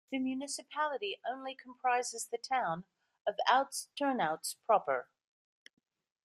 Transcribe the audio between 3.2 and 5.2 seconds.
of Oud-Turnhout proper.